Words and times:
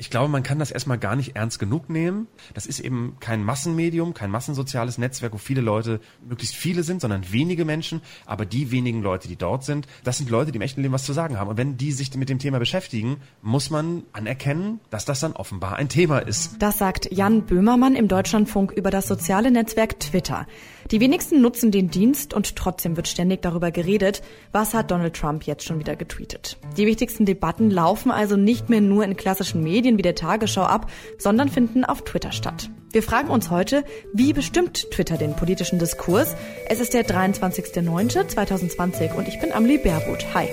Ich 0.00 0.08
glaube, 0.08 0.30
man 0.30 0.42
kann 0.42 0.58
das 0.58 0.70
erstmal 0.70 0.96
gar 0.96 1.14
nicht 1.14 1.36
ernst 1.36 1.58
genug 1.58 1.90
nehmen. 1.90 2.26
Das 2.54 2.64
ist 2.64 2.80
eben 2.80 3.18
kein 3.20 3.44
Massenmedium, 3.44 4.14
kein 4.14 4.30
massensoziales 4.30 4.96
Netzwerk, 4.96 5.34
wo 5.34 5.36
viele 5.36 5.60
Leute, 5.60 6.00
möglichst 6.26 6.56
viele 6.56 6.84
sind, 6.84 7.02
sondern 7.02 7.30
wenige 7.30 7.66
Menschen. 7.66 8.00
Aber 8.24 8.46
die 8.46 8.70
wenigen 8.70 9.02
Leute, 9.02 9.28
die 9.28 9.36
dort 9.36 9.62
sind, 9.62 9.86
das 10.02 10.16
sind 10.16 10.30
Leute, 10.30 10.52
die 10.52 10.56
im 10.56 10.62
echten 10.62 10.80
Leben 10.80 10.94
was 10.94 11.04
zu 11.04 11.12
sagen 11.12 11.38
haben. 11.38 11.50
Und 11.50 11.58
wenn 11.58 11.76
die 11.76 11.92
sich 11.92 12.14
mit 12.14 12.30
dem 12.30 12.38
Thema 12.38 12.58
beschäftigen, 12.58 13.18
muss 13.42 13.68
man 13.68 14.04
anerkennen, 14.14 14.80
dass 14.88 15.04
das 15.04 15.20
dann 15.20 15.32
offenbar 15.32 15.76
ein 15.76 15.90
Thema 15.90 16.20
ist. 16.20 16.56
Das 16.62 16.78
sagt 16.78 17.12
Jan 17.12 17.44
Böhmermann 17.44 17.94
im 17.94 18.08
Deutschlandfunk 18.08 18.72
über 18.72 18.90
das 18.90 19.06
soziale 19.06 19.50
Netzwerk 19.50 20.00
Twitter. 20.00 20.46
Die 20.90 21.00
wenigsten 21.00 21.40
nutzen 21.40 21.70
den 21.70 21.88
Dienst 21.88 22.34
und 22.34 22.56
trotzdem 22.56 22.96
wird 22.96 23.06
ständig 23.06 23.42
darüber 23.42 23.70
geredet, 23.70 24.22
was 24.50 24.74
hat 24.74 24.90
Donald 24.90 25.14
Trump 25.14 25.44
jetzt 25.44 25.64
schon 25.64 25.78
wieder 25.78 25.94
getweetet. 25.94 26.58
Die 26.76 26.86
wichtigsten 26.86 27.24
Debatten 27.24 27.70
laufen 27.70 28.10
also 28.10 28.36
nicht 28.36 28.70
mehr 28.70 28.80
nur 28.80 29.04
in 29.04 29.16
klassischen 29.16 29.62
Medien 29.62 29.98
wie 29.98 30.02
der 30.02 30.16
Tagesschau 30.16 30.62
ab, 30.62 30.90
sondern 31.16 31.48
finden 31.48 31.84
auf 31.84 32.02
Twitter 32.02 32.32
statt. 32.32 32.70
Wir 32.90 33.04
fragen 33.04 33.28
uns 33.28 33.50
heute, 33.50 33.84
wie 34.12 34.32
bestimmt 34.32 34.90
Twitter 34.90 35.16
den 35.16 35.36
politischen 35.36 35.78
Diskurs? 35.78 36.34
Es 36.68 36.80
ist 36.80 36.92
der 36.92 37.06
23.09.2020 37.06 39.14
und 39.14 39.28
ich 39.28 39.38
bin 39.38 39.52
Amelie 39.52 39.78
Baerbuth. 39.78 40.26
Hi. 40.34 40.48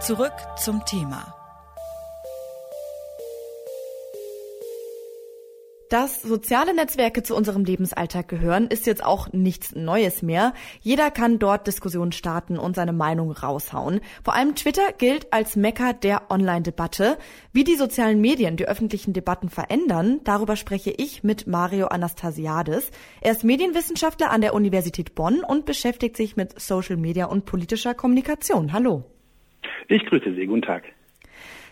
Zurück 0.00 0.34
zum 0.56 0.84
Thema. 0.84 1.45
Dass 5.88 6.20
soziale 6.20 6.74
Netzwerke 6.74 7.22
zu 7.22 7.36
unserem 7.36 7.64
Lebensalltag 7.64 8.26
gehören, 8.26 8.66
ist 8.66 8.86
jetzt 8.86 9.04
auch 9.04 9.32
nichts 9.32 9.76
Neues 9.76 10.20
mehr. 10.20 10.52
Jeder 10.80 11.12
kann 11.12 11.38
dort 11.38 11.68
Diskussionen 11.68 12.10
starten 12.10 12.58
und 12.58 12.74
seine 12.74 12.92
Meinung 12.92 13.30
raushauen. 13.30 14.00
Vor 14.24 14.34
allem 14.34 14.56
Twitter 14.56 14.82
gilt 14.98 15.32
als 15.32 15.54
Mecker 15.54 15.92
der 15.92 16.28
Online-Debatte. 16.28 17.18
Wie 17.52 17.62
die 17.62 17.76
sozialen 17.76 18.20
Medien 18.20 18.56
die 18.56 18.66
öffentlichen 18.66 19.12
Debatten 19.12 19.48
verändern, 19.48 20.20
darüber 20.24 20.56
spreche 20.56 20.90
ich 20.90 21.22
mit 21.22 21.46
Mario 21.46 21.86
Anastasiades. 21.86 22.90
Er 23.20 23.30
ist 23.30 23.44
Medienwissenschaftler 23.44 24.32
an 24.32 24.40
der 24.40 24.54
Universität 24.54 25.14
Bonn 25.14 25.44
und 25.46 25.66
beschäftigt 25.66 26.16
sich 26.16 26.36
mit 26.36 26.60
Social 26.60 26.96
Media 26.96 27.26
und 27.26 27.44
politischer 27.44 27.94
Kommunikation. 27.94 28.72
Hallo. 28.72 29.04
Ich 29.86 30.04
grüße 30.06 30.34
Sie. 30.34 30.46
Guten 30.46 30.62
Tag. 30.62 30.82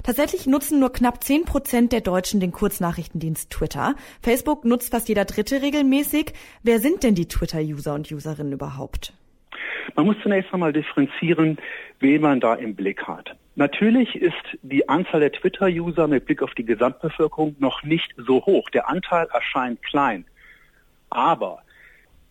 Tatsächlich 0.04 0.46
nutzen 0.46 0.80
nur 0.80 0.92
knapp 0.92 1.24
10 1.24 1.46
Prozent 1.46 1.90
der 1.90 2.02
Deutschen 2.02 2.38
den 2.38 2.52
Kurznachrichtendienst 2.52 3.50
Twitter. 3.50 3.94
Facebook 4.20 4.66
nutzt 4.66 4.90
fast 4.90 5.08
jeder 5.08 5.24
Dritte 5.24 5.62
regelmäßig. 5.62 6.34
Wer 6.62 6.78
sind 6.78 7.02
denn 7.02 7.14
die 7.14 7.26
Twitter-User 7.26 7.94
und 7.94 8.12
Userinnen 8.12 8.52
überhaupt? 8.52 9.14
Man 9.96 10.04
muss 10.04 10.16
zunächst 10.22 10.52
einmal 10.52 10.74
differenzieren, 10.74 11.56
wen 12.00 12.20
man 12.20 12.38
da 12.38 12.54
im 12.54 12.76
Blick 12.76 13.08
hat. 13.08 13.34
Natürlich 13.54 14.14
ist 14.14 14.34
die 14.60 14.86
Anzahl 14.90 15.20
der 15.20 15.32
Twitter-User 15.32 16.06
mit 16.06 16.26
Blick 16.26 16.42
auf 16.42 16.52
die 16.52 16.66
Gesamtbevölkerung 16.66 17.56
noch 17.58 17.82
nicht 17.82 18.14
so 18.18 18.44
hoch. 18.44 18.68
Der 18.70 18.90
Anteil 18.90 19.26
erscheint 19.32 19.82
klein. 19.82 20.26
Aber 21.08 21.62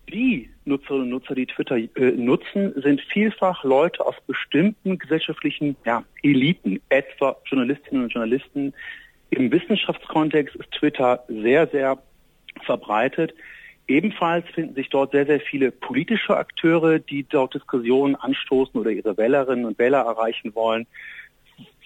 die 0.10 0.50
Nutzerinnen 0.66 1.04
und 1.04 1.10
Nutzer, 1.10 1.36
die 1.36 1.46
Twitter 1.46 1.78
äh, 1.78 2.12
nutzen, 2.12 2.74
sind 2.82 3.02
vielfach 3.02 3.64
Leute 3.64 4.06
aus 4.06 4.16
bestimmten 4.28 4.98
gesellschaftlichen 4.98 5.76
ja, 5.86 6.04
Eliten, 6.22 6.80
etwa 6.90 7.36
Journalistinnen 7.46 8.04
und 8.04 8.14
Journalisten. 8.14 8.74
Im 9.30 9.52
Wissenschaftskontext 9.52 10.56
ist 10.56 10.72
Twitter 10.72 11.24
sehr, 11.28 11.68
sehr 11.68 11.98
verbreitet. 12.64 13.34
Ebenfalls 13.88 14.48
finden 14.50 14.76
sich 14.76 14.90
dort 14.90 15.12
sehr, 15.12 15.26
sehr 15.26 15.42
viele 15.42 15.72
politische 15.72 16.38
Akteure, 16.38 17.00
die 17.00 17.24
dort 17.24 17.54
Diskussionen 17.54 18.16
anstoßen 18.16 18.80
oder 18.80 18.92
ihre 18.92 19.18
Wählerinnen 19.18 19.66
und 19.66 19.78
Wähler 19.78 20.02
erreichen 20.02 20.56
wollen. 20.56 20.88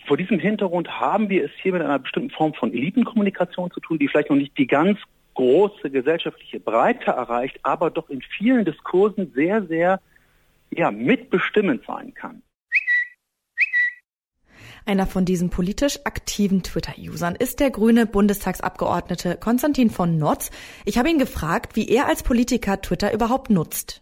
Vor 0.06 0.16
diesem 0.16 0.40
Hintergrund 0.40 1.00
haben 1.00 1.30
wir 1.30 1.44
es 1.44 1.52
hier 1.62 1.74
mit 1.74 1.82
einer 1.82 2.00
bestimmten 2.00 2.30
Form 2.30 2.54
von 2.54 2.72
Elitenkommunikation 2.72 3.72
zu 3.72 3.80
tun, 3.80 4.00
die 4.00 4.08
vielleicht 4.08 4.30
noch 4.30 4.38
nicht 4.38 4.58
die 4.58 4.68
ganz 4.68 5.00
große 5.38 5.92
gesellschaftliche 5.92 6.60
Breite 6.60 7.12
erreicht, 7.12 7.60
aber 7.62 7.92
doch 7.92 8.10
in 8.10 8.22
vielen 8.22 8.66
Diskursen 8.66 9.32
sehr, 9.34 9.64
sehr 9.68 10.02
ja, 10.72 10.90
mitbestimmend 10.92 11.86
sein 11.86 12.14
kann. 12.14 12.42
Einer 14.88 15.06
von 15.06 15.26
diesen 15.26 15.50
politisch 15.50 16.00
aktiven 16.06 16.64
Twitter-Usern 16.64 17.36
ist 17.36 17.60
der 17.60 17.70
grüne 17.70 18.06
Bundestagsabgeordnete 18.06 19.38
Konstantin 19.38 19.90
von 19.90 20.18
Notz. 20.18 20.50
Ich 20.86 20.98
habe 20.98 21.10
ihn 21.10 21.20
gefragt, 21.20 21.76
wie 21.76 21.88
er 21.88 22.08
als 22.08 22.24
Politiker 22.24 22.82
Twitter 22.82 23.14
überhaupt 23.14 23.50
nutzt. 23.50 24.02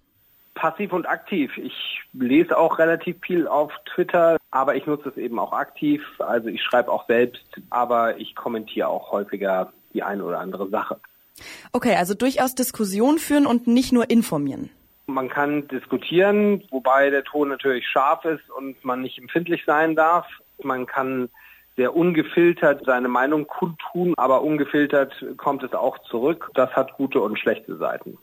Passiv 0.54 0.94
und 0.94 1.06
aktiv. 1.06 1.52
Ich 1.58 2.02
lese 2.14 2.58
auch 2.58 2.80
relativ 2.80 3.18
viel 3.26 3.48
auf 3.48 3.74
Twitter, 3.94 4.38
aber 4.52 4.76
ich 4.76 4.86
nutze 4.86 5.10
es 5.10 5.18
eben 5.18 5.38
auch 5.38 5.52
aktiv. 5.52 6.02
Also 6.20 6.48
ich 6.48 6.62
schreibe 6.62 6.92
auch 6.92 7.08
selbst, 7.08 7.44
aber 7.72 8.18
ich 8.20 8.36
kommentiere 8.36 8.88
auch 8.88 9.12
häufiger 9.12 9.74
die 9.94 10.04
eine 10.04 10.24
oder 10.24 10.40
andere 10.40 10.70
Sache. 10.70 11.00
Okay, 11.72 11.96
also 11.96 12.14
durchaus 12.14 12.56
Diskussion 12.56 13.18
führen 13.18 13.46
und 13.46 13.68
nicht 13.68 13.92
nur 13.92 14.10
informieren. 14.10 14.70
Man 15.08 15.30
kann 15.30 15.68
diskutieren, 15.68 16.64
wobei 16.72 17.10
der 17.10 17.24
Ton 17.24 17.50
natürlich 17.50 17.88
scharf 17.88 18.26
ist 18.26 18.50
und 18.58 18.84
man 18.84 19.02
nicht 19.02 19.20
empfindlich 19.20 19.64
sein 19.66 19.96
darf. 19.96 20.26
Man 20.64 20.86
kann 20.88 21.30
sehr 21.78 21.96
ungefiltert 21.96 22.84
seine 22.86 23.08
Meinung 23.08 23.48
kundtun, 23.48 24.14
aber 24.18 24.42
ungefiltert 24.42 25.14
kommt 25.38 25.64
es 25.64 25.74
auch 25.74 25.98
zurück. 26.10 26.50
Das 26.54 26.72
hat 26.72 26.94
gute 26.94 27.20
und 27.20 27.38
schlechte 27.38 27.78
Seiten. 27.78 28.18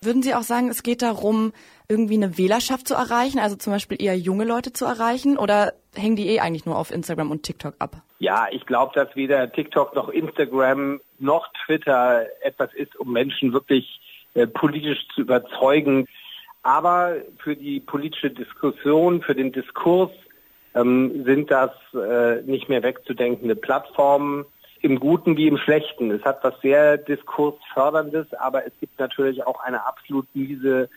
Würden 0.00 0.22
Sie 0.22 0.34
auch 0.34 0.42
sagen, 0.42 0.68
es 0.68 0.84
geht 0.84 1.02
darum, 1.02 1.52
irgendwie 1.88 2.14
eine 2.14 2.38
Wählerschaft 2.38 2.86
zu 2.86 2.94
erreichen, 2.94 3.40
also 3.40 3.56
zum 3.56 3.72
Beispiel 3.72 4.00
eher 4.00 4.16
junge 4.16 4.44
Leute 4.44 4.72
zu 4.72 4.84
erreichen, 4.84 5.36
oder 5.36 5.72
hängen 5.94 6.14
die 6.14 6.28
eh 6.28 6.38
eigentlich 6.38 6.66
nur 6.66 6.78
auf 6.78 6.92
Instagram 6.92 7.32
und 7.32 7.42
TikTok 7.42 7.74
ab? 7.80 8.02
Ja, 8.18 8.48
ich 8.50 8.66
glaube, 8.66 8.92
dass 8.94 9.14
weder 9.14 9.50
TikTok 9.52 9.94
noch 9.94 10.08
Instagram 10.08 11.00
noch 11.18 11.48
Twitter 11.64 12.26
etwas 12.42 12.74
ist, 12.74 12.96
um 12.96 13.12
Menschen 13.12 13.52
wirklich 13.52 14.00
äh, 14.34 14.46
politisch 14.46 15.06
zu 15.14 15.20
überzeugen. 15.20 16.06
Aber 16.62 17.16
für 17.38 17.54
die 17.54 17.80
politische 17.80 18.30
Diskussion, 18.30 19.22
für 19.22 19.34
den 19.34 19.52
Diskurs 19.52 20.10
ähm, 20.74 21.24
sind 21.24 21.50
das 21.50 21.70
äh, 21.94 22.42
nicht 22.42 22.68
mehr 22.68 22.82
wegzudenkende 22.82 23.54
Plattformen 23.54 24.44
im 24.80 24.98
Guten 24.98 25.36
wie 25.36 25.48
im 25.48 25.58
Schlechten. 25.58 26.10
Es 26.10 26.24
hat 26.24 26.42
was 26.42 26.60
sehr 26.60 26.98
Diskursförderndes, 26.98 28.32
aber 28.34 28.66
es 28.66 28.72
gibt 28.80 28.98
natürlich 28.98 29.46
auch 29.46 29.60
eine 29.60 29.86
absolut 29.86 30.26
miese 30.34 30.88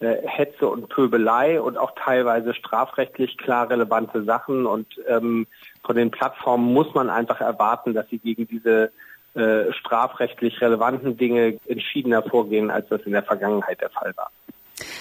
Hetze 0.00 0.68
und 0.68 0.88
Pöbelei 0.88 1.60
und 1.60 1.78
auch 1.78 1.92
teilweise 1.96 2.54
strafrechtlich 2.54 3.38
klar 3.38 3.70
relevante 3.70 4.24
Sachen. 4.24 4.66
Und 4.66 4.86
ähm, 5.08 5.46
von 5.84 5.96
den 5.96 6.10
Plattformen 6.10 6.72
muss 6.72 6.92
man 6.94 7.08
einfach 7.08 7.40
erwarten, 7.40 7.94
dass 7.94 8.08
sie 8.10 8.18
gegen 8.18 8.46
diese 8.46 8.92
äh, 9.34 9.72
strafrechtlich 9.72 10.60
relevanten 10.60 11.16
Dinge 11.16 11.58
entschiedener 11.66 12.22
vorgehen, 12.22 12.70
als 12.70 12.88
das 12.88 13.02
in 13.02 13.12
der 13.12 13.22
Vergangenheit 13.22 13.80
der 13.80 13.90
Fall 13.90 14.12
war. 14.16 14.30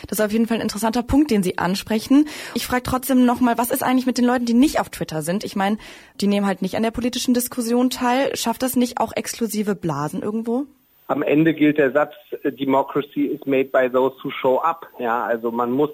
Das 0.07 0.19
ist 0.19 0.25
auf 0.25 0.31
jeden 0.31 0.47
Fall 0.47 0.57
ein 0.57 0.61
interessanter 0.61 1.03
Punkt, 1.03 1.31
den 1.31 1.43
Sie 1.43 1.57
ansprechen. 1.57 2.27
Ich 2.53 2.65
frage 2.65 2.83
trotzdem 2.83 3.25
nochmal, 3.25 3.57
was 3.57 3.71
ist 3.71 3.83
eigentlich 3.83 4.05
mit 4.05 4.17
den 4.17 4.25
Leuten, 4.25 4.45
die 4.45 4.53
nicht 4.53 4.79
auf 4.79 4.89
Twitter 4.89 5.21
sind? 5.21 5.43
Ich 5.43 5.55
meine, 5.55 5.77
die 6.21 6.27
nehmen 6.27 6.47
halt 6.47 6.61
nicht 6.61 6.77
an 6.77 6.83
der 6.83 6.91
politischen 6.91 7.33
Diskussion 7.33 7.89
teil. 7.89 8.33
Schafft 8.35 8.63
das 8.63 8.75
nicht 8.75 8.99
auch 8.99 9.11
exklusive 9.13 9.75
Blasen 9.75 10.21
irgendwo? 10.21 10.65
Am 11.07 11.21
Ende 11.21 11.53
gilt 11.53 11.77
der 11.77 11.91
Satz, 11.91 12.15
Democracy 12.43 13.27
is 13.27 13.45
made 13.45 13.65
by 13.65 13.87
those 13.89 14.15
who 14.23 14.31
show 14.31 14.57
up. 14.59 14.87
Ja, 14.97 15.25
also 15.25 15.51
man 15.51 15.71
muss 15.71 15.91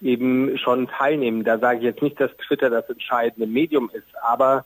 eben 0.00 0.56
schon 0.58 0.86
teilnehmen. 0.86 1.42
Da 1.44 1.58
sage 1.58 1.78
ich 1.78 1.84
jetzt 1.84 2.02
nicht, 2.02 2.20
dass 2.20 2.30
Twitter 2.46 2.70
das 2.70 2.88
entscheidende 2.88 3.48
Medium 3.48 3.90
ist, 3.92 4.06
aber 4.22 4.64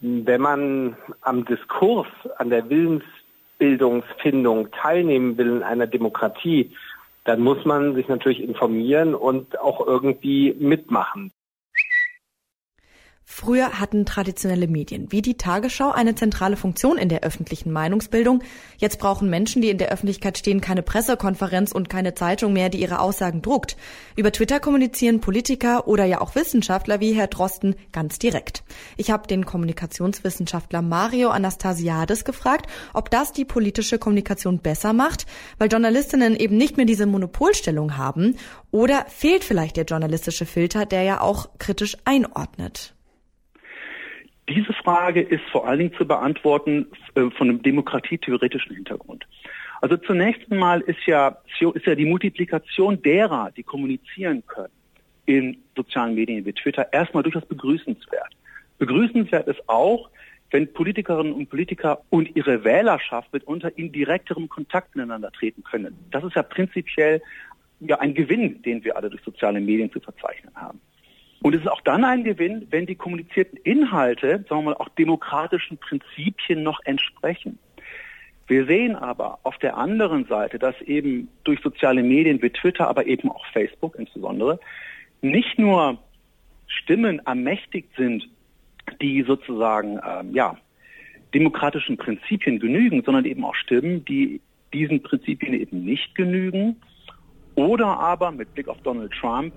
wenn 0.00 0.40
man 0.40 0.96
am 1.20 1.44
Diskurs, 1.44 2.08
an 2.38 2.50
der 2.50 2.68
Willensbildungsfindung 2.68 4.72
teilnehmen 4.72 5.38
will 5.38 5.56
in 5.56 5.62
einer 5.62 5.86
Demokratie, 5.86 6.72
dann 7.24 7.40
muss 7.40 7.64
man 7.64 7.94
sich 7.94 8.08
natürlich 8.08 8.40
informieren 8.40 9.14
und 9.14 9.60
auch 9.60 9.86
irgendwie 9.86 10.56
mitmachen. 10.58 11.30
Früher 13.34 13.80
hatten 13.80 14.04
traditionelle 14.04 14.68
Medien 14.68 15.10
wie 15.10 15.22
die 15.22 15.38
Tagesschau 15.38 15.90
eine 15.90 16.14
zentrale 16.14 16.58
Funktion 16.58 16.98
in 16.98 17.08
der 17.08 17.22
öffentlichen 17.22 17.72
Meinungsbildung. 17.72 18.42
Jetzt 18.76 18.98
brauchen 18.98 19.30
Menschen, 19.30 19.62
die 19.62 19.70
in 19.70 19.78
der 19.78 19.90
Öffentlichkeit 19.90 20.36
stehen, 20.36 20.60
keine 20.60 20.82
Pressekonferenz 20.82 21.72
und 21.72 21.88
keine 21.88 22.14
Zeitung 22.14 22.52
mehr, 22.52 22.68
die 22.68 22.82
ihre 22.82 23.00
Aussagen 23.00 23.40
druckt. 23.40 23.78
Über 24.16 24.32
Twitter 24.32 24.60
kommunizieren 24.60 25.20
Politiker 25.20 25.88
oder 25.88 26.04
ja 26.04 26.20
auch 26.20 26.34
Wissenschaftler 26.34 27.00
wie 27.00 27.14
Herr 27.14 27.26
Drosten 27.26 27.74
ganz 27.90 28.18
direkt. 28.18 28.64
Ich 28.98 29.10
habe 29.10 29.26
den 29.26 29.46
Kommunikationswissenschaftler 29.46 30.82
Mario 30.82 31.30
Anastasiades 31.30 32.26
gefragt, 32.26 32.66
ob 32.92 33.10
das 33.10 33.32
die 33.32 33.46
politische 33.46 33.98
Kommunikation 33.98 34.58
besser 34.58 34.92
macht, 34.92 35.24
weil 35.56 35.70
Journalistinnen 35.70 36.36
eben 36.36 36.58
nicht 36.58 36.76
mehr 36.76 36.86
diese 36.86 37.06
Monopolstellung 37.06 37.96
haben 37.96 38.36
oder 38.70 39.06
fehlt 39.08 39.42
vielleicht 39.42 39.78
der 39.78 39.86
journalistische 39.86 40.44
Filter, 40.44 40.84
der 40.84 41.02
ja 41.02 41.22
auch 41.22 41.48
kritisch 41.58 41.96
einordnet. 42.04 42.94
Diese 44.54 44.72
Frage 44.74 45.22
ist 45.22 45.44
vor 45.50 45.66
allen 45.66 45.78
Dingen 45.78 45.94
zu 45.94 46.06
beantworten 46.06 46.86
äh, 47.14 47.30
von 47.30 47.48
einem 47.48 47.62
demokratietheoretischen 47.62 48.74
Hintergrund. 48.74 49.26
Also 49.80 49.96
zunächst 49.96 50.50
einmal 50.50 50.82
ist 50.82 51.06
ja, 51.06 51.38
ist 51.74 51.86
ja 51.86 51.94
die 51.94 52.04
Multiplikation 52.04 53.00
derer, 53.02 53.50
die 53.56 53.62
kommunizieren 53.62 54.44
können, 54.46 54.72
in 55.26 55.56
sozialen 55.74 56.14
Medien 56.14 56.44
wie 56.44 56.52
Twitter 56.52 56.92
erstmal 56.92 57.22
durchaus 57.22 57.46
begrüßenswert. 57.46 58.36
Begrüßenswert 58.78 59.48
ist 59.48 59.68
auch, 59.68 60.10
wenn 60.50 60.70
Politikerinnen 60.72 61.32
und 61.32 61.48
Politiker 61.48 62.02
und 62.10 62.36
ihre 62.36 62.62
Wählerschaft 62.62 63.32
mitunter 63.32 63.76
in 63.78 63.90
direkterem 63.90 64.48
Kontakt 64.50 64.94
miteinander 64.94 65.30
treten 65.30 65.64
können. 65.64 65.96
Das 66.10 66.22
ist 66.24 66.36
ja 66.36 66.42
prinzipiell 66.42 67.22
ja 67.80 67.98
ein 68.00 68.12
Gewinn, 68.14 68.60
den 68.62 68.84
wir 68.84 68.96
alle 68.96 69.08
durch 69.08 69.22
soziale 69.22 69.60
Medien 69.60 69.90
zu 69.90 70.00
verzeichnen 70.00 70.54
haben. 70.54 70.78
Und 71.42 71.54
es 71.54 71.62
ist 71.62 71.68
auch 71.68 71.80
dann 71.80 72.04
ein 72.04 72.22
Gewinn, 72.22 72.68
wenn 72.70 72.86
die 72.86 72.94
kommunizierten 72.94 73.58
Inhalte, 73.64 74.44
sagen 74.48 74.62
wir 74.64 74.70
mal, 74.70 74.74
auch 74.74 74.88
demokratischen 74.90 75.76
Prinzipien 75.76 76.62
noch 76.62 76.80
entsprechen. 76.84 77.58
Wir 78.46 78.66
sehen 78.66 78.94
aber 78.94 79.40
auf 79.42 79.58
der 79.58 79.76
anderen 79.76 80.26
Seite, 80.26 80.58
dass 80.58 80.80
eben 80.82 81.28
durch 81.42 81.60
soziale 81.60 82.02
Medien 82.02 82.40
wie 82.42 82.50
Twitter, 82.50 82.88
aber 82.88 83.06
eben 83.06 83.30
auch 83.30 83.44
Facebook 83.52 83.96
insbesondere, 83.98 84.60
nicht 85.20 85.58
nur 85.58 85.98
Stimmen 86.66 87.20
ermächtigt 87.26 87.88
sind, 87.96 88.28
die 89.00 89.22
sozusagen 89.22 90.00
ähm, 90.06 90.34
ja, 90.34 90.56
demokratischen 91.34 91.96
Prinzipien 91.96 92.60
genügen, 92.60 93.02
sondern 93.04 93.24
eben 93.24 93.44
auch 93.44 93.54
Stimmen, 93.54 94.04
die 94.04 94.40
diesen 94.72 95.02
Prinzipien 95.02 95.54
eben 95.54 95.84
nicht 95.84 96.14
genügen 96.14 96.76
oder 97.54 97.86
aber 97.86 98.30
mit 98.30 98.54
Blick 98.54 98.68
auf 98.68 98.80
Donald 98.82 99.12
Trump 99.12 99.52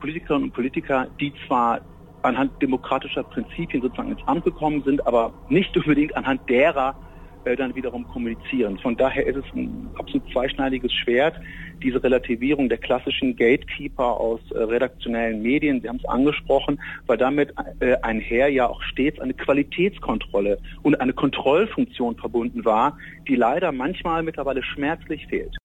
Politikerinnen 0.00 0.44
und 0.44 0.52
Politiker, 0.52 1.08
die 1.20 1.32
zwar 1.46 1.80
anhand 2.22 2.60
demokratischer 2.60 3.22
Prinzipien 3.22 3.82
sozusagen 3.82 4.10
ins 4.10 4.26
Amt 4.26 4.44
gekommen 4.44 4.82
sind, 4.82 5.06
aber 5.06 5.32
nicht 5.48 5.76
unbedingt 5.76 6.16
anhand 6.16 6.48
derer 6.48 6.96
äh, 7.44 7.56
dann 7.56 7.74
wiederum 7.74 8.06
kommunizieren. 8.08 8.78
Von 8.78 8.96
daher 8.96 9.26
ist 9.26 9.36
es 9.36 9.44
ein 9.54 9.90
absolut 9.98 10.30
zweischneidiges 10.32 10.92
Schwert, 10.92 11.36
diese 11.82 12.02
Relativierung 12.02 12.68
der 12.68 12.78
klassischen 12.78 13.36
Gatekeeper 13.36 14.20
aus 14.20 14.40
äh, 14.50 14.58
redaktionellen 14.58 15.40
Medien, 15.40 15.80
Sie 15.80 15.88
haben 15.88 16.00
es 16.02 16.04
angesprochen, 16.04 16.80
weil 17.06 17.16
damit 17.16 17.54
äh, 17.80 17.96
einher 18.02 18.48
ja 18.48 18.68
auch 18.68 18.82
stets 18.82 19.20
eine 19.20 19.34
Qualitätskontrolle 19.34 20.58
und 20.82 21.00
eine 21.00 21.12
Kontrollfunktion 21.12 22.16
verbunden 22.16 22.64
war, 22.64 22.98
die 23.28 23.36
leider 23.36 23.72
manchmal 23.72 24.22
mittlerweile 24.22 24.62
schmerzlich 24.62 25.26
fehlt. 25.28 25.56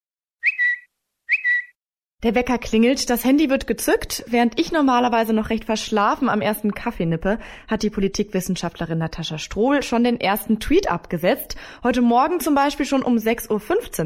Der 2.23 2.35
Wecker 2.35 2.57
klingelt, 2.57 3.09
das 3.09 3.25
Handy 3.25 3.49
wird 3.49 3.67
gezückt. 3.67 4.23
Während 4.27 4.57
ich 4.57 4.71
normalerweise 4.71 5.33
noch 5.33 5.49
recht 5.49 5.65
verschlafen 5.65 6.29
am 6.29 6.39
ersten 6.39 6.71
Kaffee 6.71 7.05
nippe, 7.05 7.37
hat 7.67 7.83
die 7.83 7.89
Politikwissenschaftlerin 7.89 8.97
Natascha 8.97 9.37
Strobel 9.37 9.83
schon 9.83 10.05
den 10.05 10.21
ersten 10.21 10.61
Tweet 10.61 10.89
abgesetzt. 10.89 11.57
Heute 11.83 12.01
Morgen 12.01 12.39
zum 12.39 12.55
Beispiel 12.55 12.85
schon 12.85 13.01
um 13.01 13.17
6.15 13.17 13.49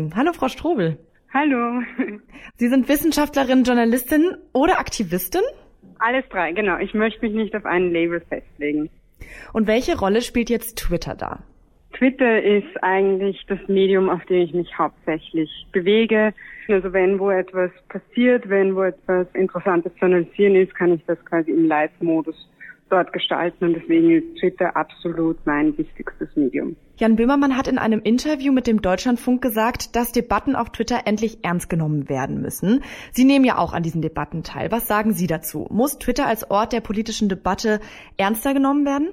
Uhr. 0.07 0.15
Hallo, 0.15 0.33
Frau 0.33 0.47
Strobel. 0.47 0.97
Hallo. 1.31 1.83
Sie 2.55 2.69
sind 2.69 2.89
Wissenschaftlerin, 2.89 3.63
Journalistin 3.63 4.35
oder 4.51 4.79
Aktivistin? 4.79 5.43
Alles 5.99 6.25
drei, 6.31 6.53
genau. 6.53 6.79
Ich 6.79 6.95
möchte 6.95 7.23
mich 7.23 7.35
nicht 7.35 7.55
auf 7.55 7.65
einen 7.65 7.91
Label 7.91 8.21
festlegen. 8.21 8.89
Und 9.53 9.67
welche 9.67 9.95
Rolle 9.95 10.23
spielt 10.23 10.49
jetzt 10.49 10.77
Twitter 10.77 11.13
da? 11.13 11.43
Twitter 11.97 12.44
ist 12.44 12.83
eigentlich 12.83 13.44
das 13.47 13.59
Medium, 13.67 14.09
auf 14.09 14.23
dem 14.25 14.41
ich 14.41 14.53
mich 14.53 14.77
hauptsächlich 14.77 15.49
bewege. 15.71 16.33
Also 16.67 16.94
wenn 16.94 17.19
wo 17.19 17.31
etwas 17.31 17.71
passiert, 17.89 18.47
wenn 18.49 18.75
wo 18.75 18.83
etwas 18.83 19.27
Interessantes 19.33 19.91
zu 19.95 20.05
analysieren 20.05 20.55
ist, 20.55 20.75
kann 20.75 20.94
ich 20.94 21.05
das 21.07 21.23
quasi 21.25 21.51
im 21.51 21.65
Live-Modus 21.65 22.35
dort 22.89 23.11
gestalten 23.11 23.65
und 23.65 23.73
deswegen 23.73 24.11
ist 24.11 24.39
Twitter 24.39 24.75
absolut 24.75 25.38
mein 25.45 25.77
wichtigstes 25.77 26.29
Medium. 26.35 26.75
Jan 26.97 27.15
Böhmermann 27.15 27.57
hat 27.57 27.67
in 27.67 27.77
einem 27.77 28.01
Interview 28.01 28.53
mit 28.53 28.65
dem 28.65 28.81
Deutschlandfunk 28.81 29.41
gesagt, 29.41 29.95
dass 29.95 30.13
Debatten 30.13 30.55
auf 30.55 30.71
Twitter 30.71 31.01
endlich 31.05 31.39
ernst 31.43 31.69
genommen 31.69 32.09
werden 32.09 32.41
müssen. 32.41 32.83
Sie 33.11 33.25
nehmen 33.25 33.43
ja 33.43 33.57
auch 33.57 33.73
an 33.73 33.83
diesen 33.83 34.01
Debatten 34.01 34.43
teil. 34.43 34.71
Was 34.71 34.88
sagen 34.88 35.13
Sie 35.13 35.27
dazu? 35.27 35.67
Muss 35.69 35.97
Twitter 36.00 36.27
als 36.27 36.50
Ort 36.50 36.73
der 36.73 36.81
politischen 36.81 37.27
Debatte 37.27 37.79
ernster 38.17 38.53
genommen 38.53 38.85
werden? 38.85 39.09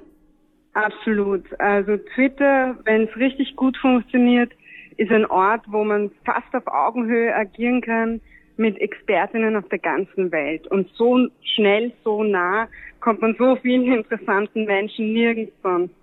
Absolut. 0.75 1.43
Also 1.59 1.97
Twitter, 2.13 2.77
wenn 2.83 3.03
es 3.03 3.15
richtig 3.15 3.55
gut 3.55 3.77
funktioniert, 3.77 4.51
ist 4.97 5.09
ein 5.09 5.25
Ort, 5.25 5.61
wo 5.67 5.85
man 5.85 6.11
fast 6.25 6.53
auf 6.53 6.67
Augenhöhe 6.67 7.33
agieren 7.33 7.81
kann 7.81 8.21
mit 8.57 8.77
Expertinnen 8.79 9.55
auf 9.55 9.67
der 9.69 9.79
ganzen 9.79 10.31
Welt. 10.33 10.67
Und 10.67 10.89
so 10.95 11.27
schnell, 11.55 11.93
so 12.03 12.23
nah 12.23 12.67
kommt 12.99 13.21
man 13.21 13.35
so 13.37 13.55
vielen 13.55 13.85
interessanten 13.85 14.65
Menschen 14.65 15.13
nirgends 15.13 15.53
sonst. 15.63 15.95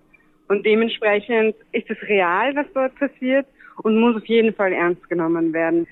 Und 0.47 0.65
dementsprechend 0.65 1.55
ist 1.71 1.89
es 1.89 2.01
real, 2.09 2.55
was 2.55 2.65
dort 2.73 2.95
passiert 2.95 3.45
und 3.83 3.99
muss 3.99 4.15
auf 4.15 4.25
jeden 4.25 4.55
Fall 4.55 4.73
ernst 4.73 5.07
genommen 5.07 5.53
werden. 5.53 5.87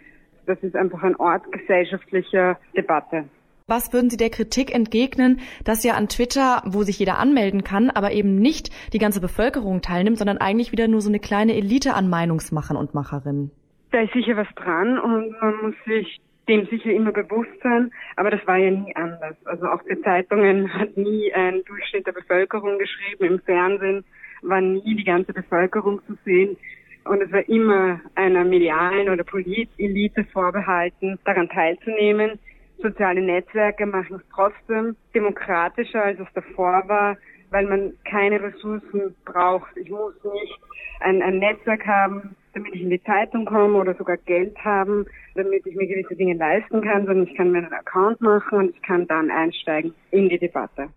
Das 0.47 0.57
ist 0.63 0.75
einfach 0.75 1.03
ein 1.03 1.15
Ort 1.17 1.51
gesellschaftlicher 1.51 2.57
Debatte. 2.75 3.25
Was 3.67 3.93
würden 3.93 4.09
Sie 4.09 4.17
der 4.17 4.29
Kritik 4.29 4.73
entgegnen, 4.73 5.39
dass 5.63 5.83
ja 5.83 5.93
an 5.93 6.07
Twitter, 6.07 6.63
wo 6.65 6.83
sich 6.83 6.99
jeder 6.99 7.19
anmelden 7.19 7.63
kann, 7.63 7.89
aber 7.89 8.11
eben 8.11 8.35
nicht 8.35 8.69
die 8.93 8.99
ganze 8.99 9.21
Bevölkerung 9.21 9.81
teilnimmt, 9.81 10.17
sondern 10.17 10.37
eigentlich 10.37 10.71
wieder 10.71 10.87
nur 10.87 11.01
so 11.01 11.09
eine 11.09 11.19
kleine 11.19 11.55
Elite 11.55 11.93
an 11.93 12.09
Meinungsmachern 12.09 12.77
und 12.77 12.93
Macherinnen? 12.93 13.51
Da 13.91 14.01
ist 14.01 14.13
sicher 14.13 14.37
was 14.37 14.47
dran 14.55 14.97
und 14.99 15.31
man 15.41 15.55
muss 15.61 15.75
sich 15.85 16.21
dem 16.47 16.65
sicher 16.67 16.91
immer 16.91 17.11
bewusst 17.11 17.51
sein, 17.61 17.91
aber 18.15 18.31
das 18.31 18.45
war 18.47 18.57
ja 18.57 18.71
nie 18.71 18.95
anders. 18.95 19.35
Also 19.45 19.67
auch 19.67 19.81
die 19.83 20.01
Zeitungen 20.01 20.73
hat 20.73 20.97
nie 20.97 21.31
ein 21.33 21.63
Durchschnitt 21.65 22.07
der 22.07 22.13
Bevölkerung 22.13 22.77
geschrieben, 22.79 23.25
im 23.25 23.39
Fernsehen 23.39 24.03
war 24.41 24.61
nie 24.61 24.95
die 24.95 25.03
ganze 25.03 25.33
Bevölkerung 25.33 26.01
zu 26.07 26.17
sehen. 26.25 26.57
Und 27.03 27.21
es 27.21 27.31
war 27.31 27.47
immer 27.49 27.99
einer 28.15 28.43
medialen 28.43 29.09
oder 29.09 29.23
Politelite 29.23 30.23
vorbehalten, 30.25 31.17
daran 31.25 31.49
teilzunehmen. 31.49 32.39
Soziale 32.81 33.21
Netzwerke 33.21 33.85
machen 33.85 34.17
es 34.17 34.21
trotzdem 34.33 34.95
demokratischer, 35.13 36.03
als 36.03 36.19
es 36.19 36.27
davor 36.33 36.83
war, 36.87 37.17
weil 37.49 37.65
man 37.67 37.93
keine 38.09 38.41
Ressourcen 38.41 39.15
braucht. 39.25 39.75
Ich 39.77 39.89
muss 39.89 40.13
nicht 40.23 40.59
ein, 41.01 41.21
ein 41.21 41.39
Netzwerk 41.39 41.85
haben, 41.85 42.35
damit 42.53 42.73
ich 42.73 42.81
in 42.81 42.89
die 42.89 43.03
Zeitung 43.03 43.45
komme 43.45 43.77
oder 43.77 43.95
sogar 43.95 44.17
Geld 44.17 44.57
haben, 44.63 45.05
damit 45.35 45.65
ich 45.65 45.75
mir 45.75 45.87
gewisse 45.87 46.15
Dinge 46.15 46.35
leisten 46.35 46.81
kann, 46.81 47.05
sondern 47.05 47.27
ich 47.27 47.35
kann 47.35 47.51
mir 47.51 47.59
einen 47.59 47.73
Account 47.73 48.21
machen 48.21 48.57
und 48.57 48.75
ich 48.75 48.81
kann 48.81 49.07
dann 49.07 49.31
einsteigen 49.31 49.93
in 50.11 50.29
die 50.29 50.39
Debatte. 50.39 50.89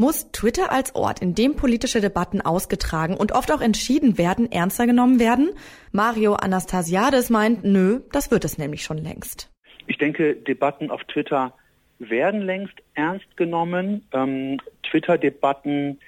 Muss 0.00 0.30
Twitter 0.30 0.70
als 0.70 0.94
Ort, 0.94 1.20
in 1.20 1.34
dem 1.34 1.56
politische 1.56 2.00
Debatten 2.00 2.40
ausgetragen 2.40 3.16
und 3.16 3.32
oft 3.32 3.50
auch 3.50 3.60
entschieden 3.60 4.16
werden, 4.16 4.50
ernster 4.52 4.86
genommen 4.86 5.18
werden? 5.18 5.50
Mario 5.90 6.34
Anastasiades 6.34 7.30
meint, 7.30 7.64
nö, 7.64 8.00
das 8.12 8.30
wird 8.30 8.44
es 8.44 8.58
nämlich 8.58 8.84
schon 8.84 8.98
längst. 8.98 9.50
Ich 9.88 9.98
denke, 9.98 10.34
Debatten 10.36 10.90
auf 10.90 11.02
Twitter 11.04 11.52
werden 11.98 12.42
längst 12.42 12.74
ernst 12.94 13.36
genommen. 13.36 14.06
Ähm, 14.12 14.58
Twitter-Debatten 14.84 15.98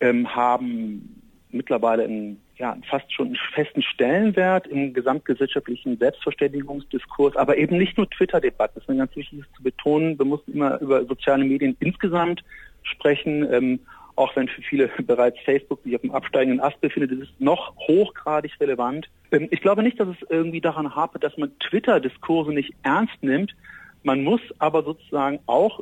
ähm, 0.00 0.34
haben 0.34 1.22
mittlerweile 1.50 2.04
einen, 2.04 2.40
ja, 2.56 2.76
fast 2.88 3.12
schon 3.12 3.28
einen 3.28 3.38
festen 3.52 3.82
Stellenwert 3.82 4.66
im 4.68 4.94
gesamtgesellschaftlichen 4.94 5.98
Selbstverständigungsdiskurs, 5.98 7.36
aber 7.36 7.56
eben 7.58 7.76
nicht 7.76 7.98
nur 7.98 8.08
Twitter-Debatten. 8.08 8.74
Das 8.76 8.84
ist 8.84 8.88
mir 8.88 8.96
ganz 8.96 9.14
wichtig 9.16 9.42
zu 9.56 9.62
betonen. 9.62 10.18
Wir 10.18 10.26
mussten 10.26 10.52
immer 10.52 10.80
über 10.80 11.04
soziale 11.04 11.44
Medien 11.44 11.76
insgesamt 11.80 12.42
sprechen. 12.82 13.52
Ähm, 13.52 13.80
auch 14.16 14.34
wenn 14.34 14.48
für 14.48 14.62
viele 14.62 14.88
bereits 15.06 15.38
Facebook 15.44 15.82
sich 15.82 15.94
auf 15.94 16.02
dem 16.02 16.12
absteigenden 16.12 16.60
Ast 16.60 16.80
befindet, 16.80 17.12
ist 17.12 17.28
es 17.28 17.34
noch 17.38 17.76
hochgradig 17.76 18.58
relevant. 18.60 19.08
Ähm, 19.30 19.48
ich 19.50 19.60
glaube 19.60 19.82
nicht, 19.82 20.00
dass 20.00 20.08
es 20.08 20.28
irgendwie 20.28 20.60
daran 20.60 20.94
hapert, 20.94 21.22
dass 21.22 21.36
man 21.36 21.56
Twitter-Diskurse 21.60 22.52
nicht 22.52 22.74
ernst 22.82 23.22
nimmt. 23.22 23.54
Man 24.02 24.24
muss 24.24 24.40
aber 24.58 24.82
sozusagen 24.82 25.38
auch 25.46 25.80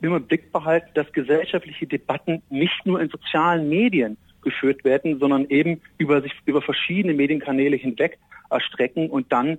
immer 0.00 0.16
im 0.16 0.26
Blick 0.26 0.52
behalten, 0.52 0.88
dass 0.94 1.12
gesellschaftliche 1.12 1.86
Debatten 1.86 2.42
nicht 2.50 2.84
nur 2.84 3.00
in 3.00 3.08
sozialen 3.08 3.68
Medien 3.68 4.16
geführt 4.42 4.84
werden, 4.84 5.18
sondern 5.18 5.46
eben 5.48 5.80
über 5.98 6.22
sich 6.22 6.32
über 6.44 6.62
verschiedene 6.62 7.14
Medienkanäle 7.14 7.76
hinweg 7.76 8.18
erstrecken 8.50 9.10
und 9.10 9.32
dann 9.32 9.58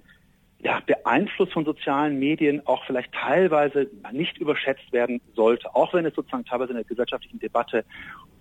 ja, 0.60 0.82
der 0.82 1.06
Einfluss 1.06 1.52
von 1.52 1.66
sozialen 1.66 2.18
Medien 2.18 2.66
auch 2.66 2.84
vielleicht 2.86 3.14
teilweise 3.14 3.90
nicht 4.12 4.38
überschätzt 4.38 4.92
werden 4.92 5.22
sollte, 5.36 5.76
auch 5.76 5.94
wenn 5.94 6.06
es 6.06 6.16
sozusagen 6.16 6.46
teilweise 6.46 6.72
in 6.72 6.78
der 6.78 6.86
gesellschaftlichen 6.86 7.40
Debatte 7.40 7.86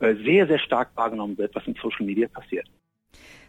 äh, 0.01 0.15
sehr, 0.25 0.47
sehr 0.47 0.59
stark 0.59 0.91
wahrgenommen 0.95 1.37
wird, 1.37 1.55
was 1.55 1.67
in 1.67 1.75
Social 1.75 2.07
Media 2.07 2.29
passiert. 2.29 2.67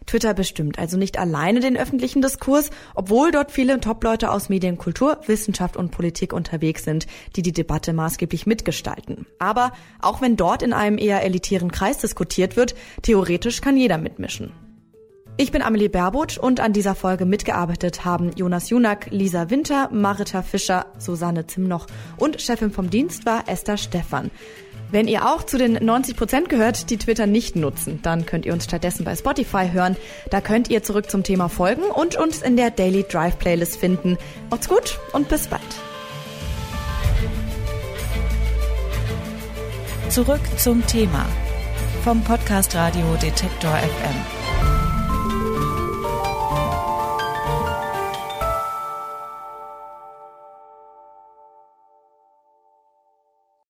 Twitter 0.06 0.32
bestimmt 0.32 0.78
also 0.78 0.96
nicht 0.96 1.18
alleine 1.18 1.60
den 1.60 1.76
öffentlichen 1.76 2.22
Diskurs, 2.22 2.70
obwohl 2.94 3.30
dort 3.30 3.50
viele 3.50 3.78
Top-Leute 3.78 4.30
aus 4.30 4.48
Medien, 4.48 4.78
Kultur, 4.78 5.20
Wissenschaft 5.26 5.76
und 5.76 5.90
Politik 5.90 6.32
unterwegs 6.32 6.84
sind, 6.84 7.06
die 7.36 7.42
die 7.42 7.52
Debatte 7.52 7.92
maßgeblich 7.92 8.46
mitgestalten. 8.46 9.26
Aber 9.38 9.72
auch 10.00 10.22
wenn 10.22 10.36
dort 10.36 10.62
in 10.62 10.72
einem 10.72 10.98
eher 10.98 11.22
elitären 11.24 11.70
Kreis 11.70 11.98
diskutiert 11.98 12.56
wird, 12.56 12.74
theoretisch 13.02 13.60
kann 13.60 13.76
jeder 13.76 13.98
mitmischen. 13.98 14.67
Ich 15.40 15.52
bin 15.52 15.62
Amelie 15.62 15.88
Berbotsch 15.88 16.36
und 16.36 16.58
an 16.58 16.72
dieser 16.72 16.96
Folge 16.96 17.24
mitgearbeitet 17.24 18.04
haben 18.04 18.32
Jonas 18.34 18.70
Junak, 18.70 19.06
Lisa 19.10 19.50
Winter, 19.50 19.88
Marita 19.92 20.42
Fischer, 20.42 20.86
Susanne 20.98 21.46
Zimnoch 21.46 21.86
und 22.16 22.42
Chefin 22.42 22.72
vom 22.72 22.90
Dienst 22.90 23.24
war 23.24 23.44
Esther 23.46 23.76
Stephan. 23.76 24.32
Wenn 24.90 25.06
ihr 25.06 25.32
auch 25.32 25.44
zu 25.44 25.56
den 25.56 25.74
90 25.74 26.16
Prozent 26.16 26.48
gehört, 26.48 26.90
die 26.90 26.96
Twitter 26.96 27.28
nicht 27.28 27.54
nutzen, 27.54 28.00
dann 28.02 28.26
könnt 28.26 28.46
ihr 28.46 28.52
uns 28.52 28.64
stattdessen 28.64 29.04
bei 29.04 29.14
Spotify 29.14 29.70
hören. 29.70 29.96
Da 30.28 30.40
könnt 30.40 30.70
ihr 30.70 30.82
zurück 30.82 31.08
zum 31.08 31.22
Thema 31.22 31.48
folgen 31.48 31.84
und 31.84 32.16
uns 32.16 32.42
in 32.42 32.56
der 32.56 32.72
Daily 32.72 33.04
Drive 33.08 33.38
Playlist 33.38 33.76
finden. 33.76 34.18
Macht's 34.50 34.68
gut 34.68 34.98
und 35.12 35.28
bis 35.28 35.46
bald. 35.46 35.62
Zurück 40.08 40.40
zum 40.56 40.84
Thema 40.88 41.26
vom 42.02 42.24
Podcast 42.24 42.74
Radio 42.74 43.04
Detektor 43.22 43.70
FM. 43.70 44.47